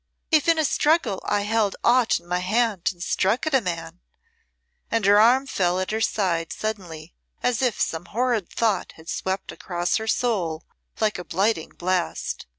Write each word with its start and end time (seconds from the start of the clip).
If 0.31 0.47
in 0.47 0.57
a 0.57 0.65
struggle 0.65 1.21
I 1.25 1.41
held 1.41 1.75
aught 1.83 2.19
in 2.19 2.25
my 2.27 2.39
hand 2.39 2.89
and 2.91 3.03
struck 3.03 3.45
at 3.45 3.53
a 3.53 3.61
man" 3.61 3.99
her 4.91 5.19
arm 5.19 5.45
fell 5.45 5.79
at 5.79 5.91
her 5.91 6.01
side 6.01 6.51
suddenly 6.51 7.13
as 7.43 7.61
if 7.61 7.79
some 7.79 8.05
horrid 8.05 8.49
thought 8.49 8.93
had 8.93 9.07
swept 9.07 9.51
across 9.51 9.97
her 9.97 10.07
soul, 10.07 10.65
like 10.99 11.19
a 11.19 11.23
blighting 11.23 11.69
blast. 11.69 12.47